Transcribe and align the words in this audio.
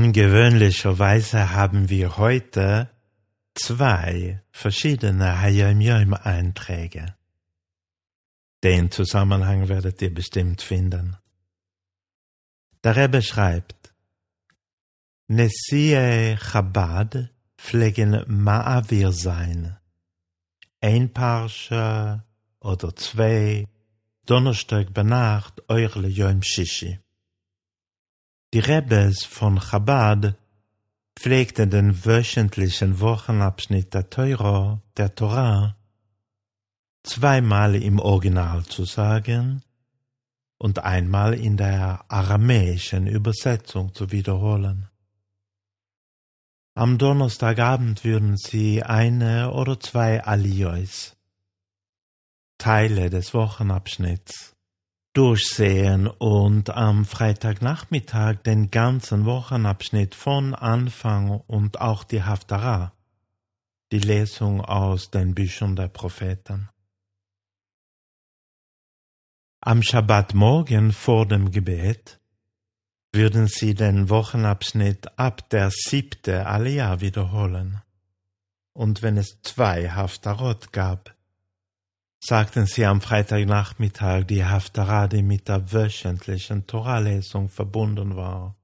Ungewöhnlicherweise 0.00 1.54
haben 1.54 1.88
wir 1.88 2.18
heute 2.18 2.88
zwei 3.52 4.40
verschiedene 4.52 5.40
Hayom 5.40 5.80
Yom 5.80 6.14
Einträge. 6.14 7.16
Den 8.62 8.92
Zusammenhang 8.92 9.68
werdet 9.68 10.00
ihr 10.00 10.14
bestimmt 10.14 10.62
finden. 10.62 11.16
Der 12.84 12.94
Rebbe 12.94 13.22
schreibt, 13.22 13.92
Nessie 15.26 16.36
Chabad 16.36 17.30
pflegen 17.56 18.14
Ma'avir 18.26 19.10
sein. 19.10 19.78
Ein 20.80 21.12
Parsche 21.12 22.22
oder 22.60 22.94
zwei, 22.94 23.66
Donnerstag 24.26 24.94
bei 24.94 25.02
Nacht, 25.02 25.60
Eurle 25.68 26.06
Yom 26.06 26.40
Shishi. 26.44 27.00
Die 28.54 28.60
Rebbes 28.60 29.26
von 29.26 29.60
Chabad 29.60 30.34
pflegten 31.14 31.68
den 31.68 32.06
wöchentlichen 32.06 32.98
Wochenabschnitt 32.98 33.92
der 33.92 34.08
Teuro, 34.08 34.80
der 34.96 35.14
Torah, 35.14 35.76
zweimal 37.02 37.74
im 37.74 37.98
Original 37.98 38.64
zu 38.64 38.86
sagen 38.86 39.62
und 40.56 40.78
einmal 40.78 41.34
in 41.34 41.58
der 41.58 42.06
aramäischen 42.08 43.06
Übersetzung 43.06 43.92
zu 43.92 44.12
wiederholen. 44.12 44.88
Am 46.74 46.96
Donnerstagabend 46.96 48.02
würden 48.04 48.38
sie 48.38 48.82
eine 48.82 49.52
oder 49.52 49.78
zwei 49.78 50.24
Aliyos, 50.24 51.16
Teile 52.56 53.10
des 53.10 53.34
Wochenabschnitts, 53.34 54.56
durchsehen 55.18 56.06
und 56.06 56.70
am 56.70 57.04
Freitagnachmittag 57.04 58.36
den 58.44 58.70
ganzen 58.70 59.24
Wochenabschnitt 59.24 60.14
von 60.14 60.54
Anfang 60.54 61.42
und 61.48 61.80
auch 61.80 62.04
die 62.04 62.22
Haftarah, 62.22 62.92
die 63.90 63.98
Lesung 63.98 64.60
aus 64.60 65.10
den 65.10 65.34
Büchern 65.34 65.74
der 65.74 65.88
Propheten. 65.88 66.68
Am 69.60 69.82
Schabbatmorgen 69.82 70.92
vor 70.92 71.26
dem 71.26 71.50
Gebet 71.50 72.20
würden 73.12 73.48
sie 73.48 73.74
den 73.74 74.10
Wochenabschnitt 74.10 75.18
ab 75.18 75.50
der 75.50 75.72
siebte 75.72 76.46
Aliyah 76.46 77.00
wiederholen. 77.00 77.82
Und 78.72 79.02
wenn 79.02 79.16
es 79.16 79.42
zwei 79.42 79.90
Haftarot 79.90 80.72
gab, 80.72 81.17
sagten 82.28 82.66
sie 82.66 82.84
am 82.84 83.00
Freitagnachmittag 83.00 84.24
die 84.26 84.44
Haftarah, 84.44 85.08
die 85.08 85.22
mit 85.22 85.48
der 85.48 85.72
wöchentlichen 85.72 86.66
Toralesung 86.66 87.48
verbunden 87.48 88.16
war. 88.16 88.54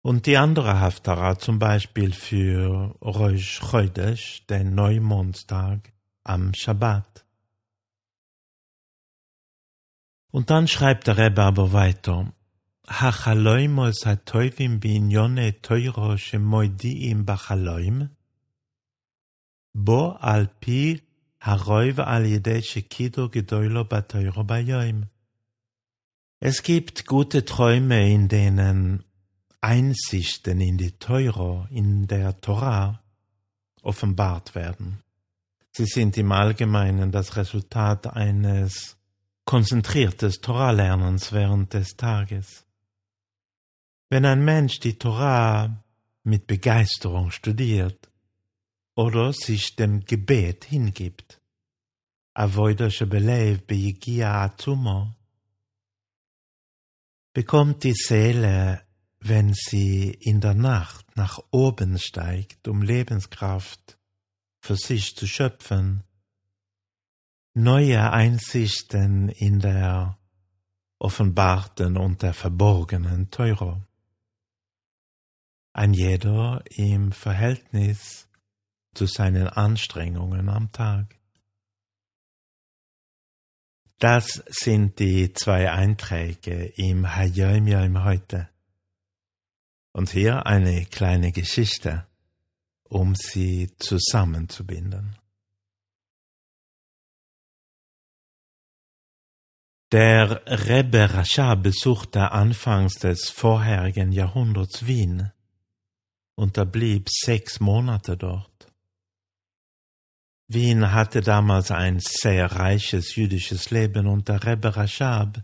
Und 0.00 0.24
die 0.24 0.38
andere 0.38 0.80
Haftarah 0.80 1.38
zum 1.38 1.58
Beispiel 1.58 2.14
für 2.14 2.96
Rosh 3.02 3.60
Chodesh, 3.60 4.46
den 4.46 4.74
Neumondtag, 4.74 5.92
am 6.24 6.54
Shabbat. 6.54 7.26
Und 10.30 10.48
dann 10.48 10.68
schreibt 10.68 11.06
der 11.06 11.18
Rebbe 11.18 11.42
aber 11.42 11.74
weiter, 11.74 12.32
binyone 14.80 15.60
teuro 15.60 16.16
shemoidiim 16.16 17.26
bachaloim, 17.26 18.08
bo 19.74 20.12
al 20.12 20.46
pi 20.60 20.82
Haroiv 20.88 21.07
Es 26.40 26.62
gibt 26.62 27.06
gute 27.06 27.44
Träume, 27.44 28.12
in 28.12 28.28
denen 28.28 29.04
Einsichten 29.60 30.60
in 30.60 30.78
die 30.78 30.92
Teuro, 30.98 31.66
in 31.70 32.06
der 32.06 32.40
Torah, 32.40 33.02
offenbart 33.82 34.54
werden. 34.54 35.02
Sie 35.72 35.86
sind 35.86 36.16
im 36.16 36.32
Allgemeinen 36.32 37.12
das 37.12 37.36
Resultat 37.36 38.06
eines 38.06 38.96
konzentriertes 39.44 40.40
Torah-Lernens 40.40 41.32
während 41.32 41.72
des 41.72 41.96
Tages. 41.96 42.66
Wenn 44.10 44.24
ein 44.24 44.44
Mensch 44.44 44.80
die 44.80 44.98
Torah 44.98 45.82
mit 46.22 46.46
Begeisterung 46.46 47.30
studiert, 47.30 48.07
oder 48.98 49.32
sich 49.32 49.76
dem 49.76 50.04
Gebet 50.04 50.64
hingibt. 50.64 51.40
Avoidasche 52.34 53.06
Belev 53.06 53.64
beyigia 53.64 54.42
atumo. 54.42 55.14
Bekommt 57.32 57.84
die 57.84 57.94
Seele, 57.94 58.82
wenn 59.20 59.54
sie 59.54 60.10
in 60.10 60.40
der 60.40 60.54
Nacht 60.54 61.16
nach 61.16 61.38
oben 61.52 61.96
steigt, 62.00 62.66
um 62.66 62.82
Lebenskraft 62.82 64.00
für 64.58 64.74
sich 64.74 65.14
zu 65.14 65.28
schöpfen, 65.28 66.02
neue 67.54 68.10
Einsichten 68.10 69.28
in 69.28 69.60
der 69.60 70.18
offenbarten 70.98 71.96
und 71.96 72.22
der 72.22 72.34
verborgenen 72.34 73.30
Teuro. 73.30 73.80
Ein 75.72 75.94
jeder 75.94 76.64
im 76.70 77.12
Verhältnis 77.12 78.27
zu 78.98 79.06
seinen 79.06 79.46
Anstrengungen 79.46 80.48
am 80.48 80.72
Tag. 80.72 81.14
Das 84.00 84.42
sind 84.48 84.98
die 84.98 85.32
zwei 85.34 85.70
Einträge 85.70 86.72
im 86.74 87.14
Hayom 87.14 87.68
Yom 87.68 88.02
heute. 88.02 88.48
Und 89.92 90.10
hier 90.10 90.46
eine 90.46 90.84
kleine 90.86 91.30
Geschichte, 91.30 92.08
um 92.88 93.14
sie 93.14 93.70
zusammenzubinden. 93.78 95.16
Der 99.92 100.42
Rebbe 100.68 101.14
Rasha 101.14 101.54
besuchte 101.54 102.32
anfangs 102.32 102.94
des 102.94 103.30
vorherigen 103.30 104.10
Jahrhunderts 104.10 104.86
Wien 104.88 105.30
und 106.34 106.56
er 106.56 106.66
blieb 106.66 107.08
sechs 107.08 107.60
Monate 107.60 108.16
dort. 108.16 108.57
Wien 110.48 110.92
hatte 110.92 111.20
damals 111.20 111.70
ein 111.70 112.00
sehr 112.00 112.50
reiches 112.50 113.16
jüdisches 113.16 113.70
Leben 113.70 114.06
und 114.06 114.28
der 114.28 114.44
Rebbe 114.44 114.74
Rashab 114.74 115.42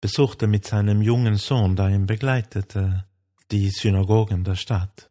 besuchte 0.00 0.46
mit 0.46 0.66
seinem 0.66 1.02
jungen 1.02 1.36
Sohn, 1.36 1.74
der 1.74 1.88
ihn 1.88 2.06
begleitete, 2.06 3.06
die 3.50 3.70
Synagogen 3.70 4.44
der 4.44 4.56
Stadt. 4.56 5.10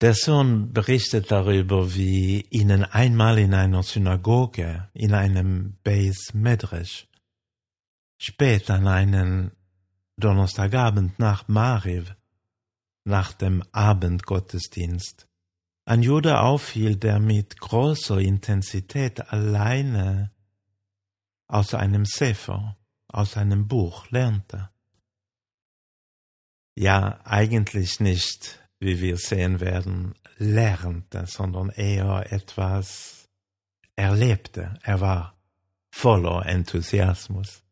Der 0.00 0.14
Sohn 0.14 0.72
berichtet 0.72 1.30
darüber, 1.30 1.94
wie 1.94 2.40
ihnen 2.48 2.84
einmal 2.84 3.38
in 3.38 3.52
einer 3.52 3.82
Synagoge, 3.82 4.88
in 4.94 5.12
einem 5.12 5.76
Beis 5.84 6.32
Medrash, 6.32 7.06
spät 8.18 8.70
an 8.70 8.88
einen 8.88 9.52
Donnerstagabend 10.16 11.18
nach 11.18 11.46
Mariv, 11.48 12.16
nach 13.04 13.32
dem 13.34 13.62
Abendgottesdienst, 13.72 15.28
ein 15.90 16.04
Jude 16.04 16.38
auffiel, 16.38 16.94
der 16.94 17.18
mit 17.18 17.58
großer 17.58 18.18
Intensität 18.18 19.32
alleine 19.32 20.30
aus 21.48 21.74
einem 21.74 22.04
Sefer, 22.04 22.76
aus 23.08 23.36
einem 23.36 23.66
Buch 23.66 24.08
lernte. 24.10 24.70
Ja, 26.76 27.18
eigentlich 27.24 27.98
nicht, 27.98 28.60
wie 28.78 29.00
wir 29.00 29.16
sehen 29.16 29.58
werden, 29.58 30.14
lernte, 30.38 31.26
sondern 31.26 31.70
eher 31.70 32.32
etwas 32.32 33.28
erlebte. 33.96 34.78
Er 34.84 35.00
war 35.00 35.34
voller 35.90 36.46
Enthusiasmus. 36.46 37.64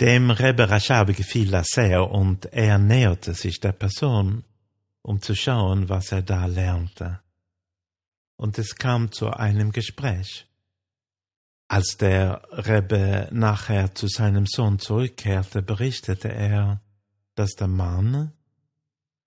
Dem 0.00 0.30
Rebbe 0.30 0.70
Rashab 0.70 1.08
gefiel 1.14 1.50
das 1.50 1.66
sehr 1.74 2.10
und 2.10 2.46
er 2.46 2.78
näherte 2.78 3.34
sich 3.34 3.60
der 3.60 3.72
Person 3.72 4.42
um 5.02 5.20
zu 5.20 5.34
schauen, 5.34 5.88
was 5.88 6.12
er 6.12 6.22
da 6.22 6.46
lernte. 6.46 7.20
Und 8.36 8.58
es 8.58 8.76
kam 8.76 9.12
zu 9.12 9.30
einem 9.30 9.72
Gespräch. 9.72 10.46
Als 11.68 11.96
der 11.98 12.42
Rebbe 12.50 13.28
nachher 13.30 13.94
zu 13.94 14.08
seinem 14.08 14.46
Sohn 14.46 14.78
zurückkehrte, 14.78 15.62
berichtete 15.62 16.28
er, 16.28 16.80
dass 17.34 17.52
der 17.52 17.68
Mann 17.68 18.32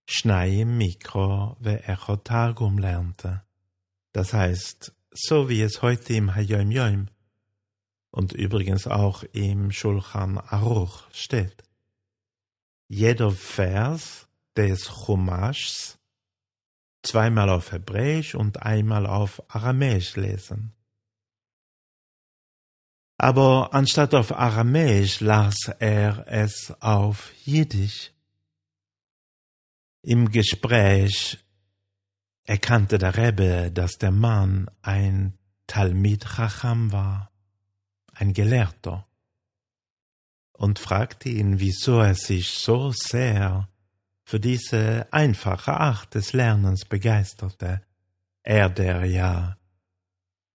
Schnei 0.05 0.65
Mikro 0.65 1.55
ve 1.61 1.83
Echo 1.87 2.17
Targum 2.17 2.77
lernte. 2.77 3.43
Das 4.11 4.33
heißt, 4.33 4.91
so 5.11 5.47
wie 5.47 5.61
es 5.61 5.81
heute 5.81 6.13
im 6.13 6.35
Hayom 6.35 6.71
Yom 6.71 7.07
und 8.11 8.33
übrigens 8.33 8.87
auch 8.87 9.23
im 9.31 9.71
Shulchan 9.71 10.37
Aruch 10.37 11.03
steht. 11.13 11.63
Jeder 12.87 13.31
Vers 13.31 14.27
des 14.55 15.05
Chumaschs 15.05 15.97
zweimal 17.03 17.50
auf 17.50 17.71
Hebräisch 17.71 18.35
und 18.35 18.61
einmal 18.63 19.05
auf 19.05 19.41
Aramäisch 19.53 20.15
lesen. 20.15 20.73
aber 23.23 23.73
anstatt 23.73 24.13
auf 24.13 24.38
Aramäisch 24.38 25.21
las 25.21 25.69
er 25.79 26.25
es 26.27 26.73
auf 26.81 27.31
Jiddisch. 27.45 28.11
Im 30.01 30.29
Gespräch 30.29 31.38
erkannte 32.44 32.97
der 32.97 33.15
Rebbe, 33.15 33.71
dass 33.71 33.94
der 33.94 34.11
Mann 34.11 34.69
ein 34.81 35.38
Talmid 35.67 36.25
Chacham 36.25 36.91
war, 36.91 37.31
ein 38.11 38.33
Gelehrter, 38.33 39.07
und 40.51 40.79
fragte 40.79 41.29
ihn, 41.29 41.61
wieso 41.61 41.99
er 41.99 42.15
sich 42.15 42.49
so 42.49 42.91
sehr 42.91 43.69
für 44.33 44.39
diese 44.39 45.06
einfache 45.13 45.74
Art 45.74 46.15
des 46.15 46.33
Lernens 46.33 46.85
begeisterte, 46.85 47.83
er 48.41 48.68
der 48.68 49.06
ja 49.06 49.59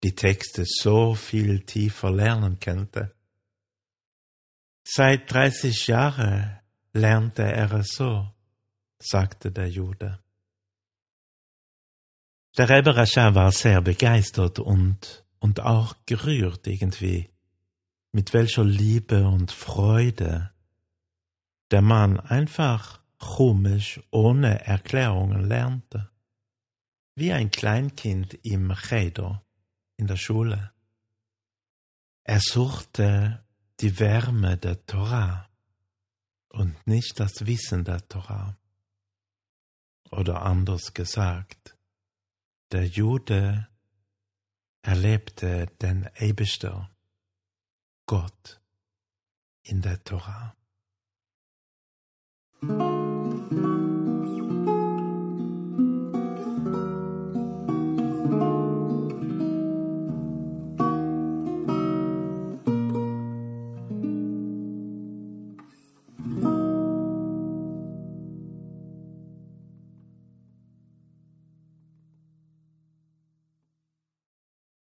die 0.03 0.13
Texte 0.13 0.65
so 0.65 1.15
viel 1.15 1.61
tiefer 1.61 2.11
lernen 2.11 2.59
könnte. 2.59 3.15
Seit 4.83 5.31
dreißig 5.31 5.87
Jahren 5.87 6.59
lernte 6.91 7.43
er 7.43 7.71
es 7.71 7.91
so, 7.91 8.29
sagte 9.01 9.49
der 9.49 9.69
Jude. 9.69 10.19
Der 12.57 12.67
Rebbe 12.67 12.97
Rasha 12.97 13.33
war 13.33 13.53
sehr 13.53 13.79
begeistert 13.79 14.59
und, 14.59 15.23
und 15.39 15.61
auch 15.61 15.95
gerührt 16.05 16.67
irgendwie, 16.67 17.29
mit 18.11 18.33
welcher 18.33 18.65
Liebe 18.65 19.25
und 19.25 19.53
Freude 19.53 20.51
der 21.71 21.81
Mann 21.81 22.19
einfach 22.19 22.98
chumisch 23.19 24.01
ohne 24.11 24.65
Erklärungen 24.65 25.47
lernte, 25.47 26.09
wie 27.15 27.31
ein 27.33 27.51
Kleinkind 27.51 28.33
im 28.43 28.73
Cheder 28.75 29.43
in 29.97 30.07
der 30.07 30.15
Schule. 30.15 30.71
Er 32.23 32.39
suchte 32.39 33.43
die 33.79 33.99
Wärme 33.99 34.57
der 34.57 34.85
Torah 34.85 35.49
und 36.49 36.87
nicht 36.87 37.19
das 37.19 37.45
Wissen 37.45 37.83
der 37.83 38.07
Torah. 38.07 38.57
Oder 40.11 40.41
anders 40.41 40.93
gesagt, 40.93 41.77
der 42.71 42.85
Jude 42.85 43.67
erlebte 44.81 45.67
den 45.81 46.09
Eberster, 46.15 46.89
Gott 48.05 48.61
in 49.63 49.81
der 49.81 50.03
Torah. 50.03 50.55